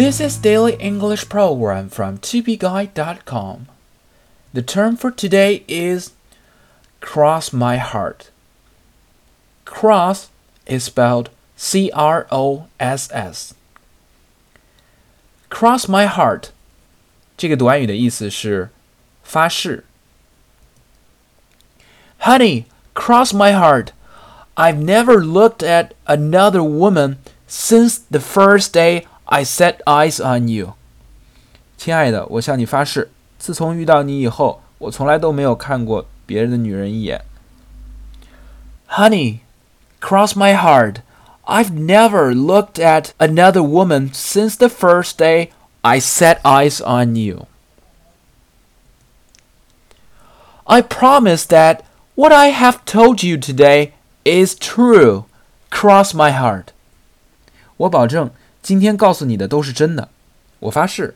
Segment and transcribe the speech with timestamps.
[0.00, 3.66] This is Daily English Program from tobeguide.com.
[4.52, 6.12] The term for today is
[7.00, 8.30] cross my heart.
[9.64, 10.30] Cross
[10.66, 13.54] is spelled C R O S S.
[15.48, 16.52] Cross my heart
[17.36, 18.70] 这个短语的意思是
[19.22, 19.84] 发誓。
[22.20, 23.88] Honey, cross my heart.
[24.56, 30.74] I've never looked at another woman since the first day I set eyes on you，
[31.76, 37.24] 亲爱的，我向你发誓，自从遇到你以后，我从来都没有看过别人的女人一眼。
[38.90, 39.40] Honey,
[40.00, 40.96] cross my heart,
[41.44, 45.50] I've never looked at another woman since the first day
[45.82, 47.46] I set eyes on you.
[50.64, 51.80] I promise that
[52.14, 53.92] what I have told you today
[54.24, 55.24] is true.
[55.70, 56.66] Cross my heart.
[57.76, 58.30] 我保证
[58.62, 60.08] 今天告诉你的都是真的，
[60.58, 61.14] 我发誓。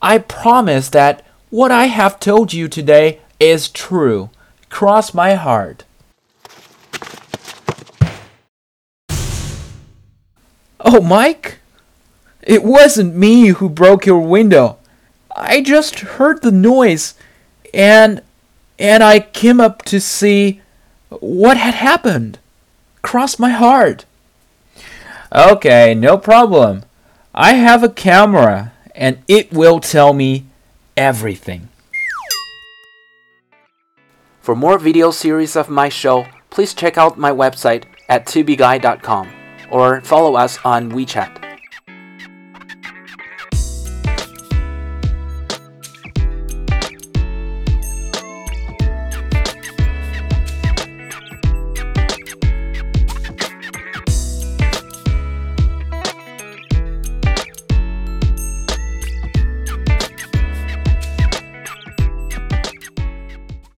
[0.00, 1.18] I promise that
[1.50, 4.30] what I have told you today is true.
[4.68, 5.84] Cross my heart.
[10.78, 11.60] Oh, Mike?
[12.40, 14.78] It wasn't me who broke your window.
[15.30, 17.14] I just heard the noise
[17.72, 18.22] and
[18.78, 20.60] and I came up to see
[21.08, 22.38] what had happened.
[23.02, 24.04] Cross my heart.
[25.33, 26.83] Okay, no problem.
[27.33, 30.45] I have a camera and it will tell me
[30.95, 31.69] everything.
[34.41, 39.29] For more video series of my show, please check out my website at tubeguy.com
[39.69, 41.46] or follow us on WeChat.